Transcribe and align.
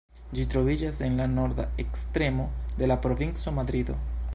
Ĝi 0.37 0.45
troviĝas 0.53 1.01
en 1.09 1.19
la 1.23 1.27
norda 1.35 1.67
ekstremo 1.85 2.49
de 2.81 2.89
la 2.93 3.01
provinco 3.05 3.59
Madrido. 3.61 4.05